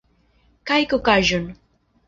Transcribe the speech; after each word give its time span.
Kaj 0.71 0.79
kokaĵon. 0.95 1.47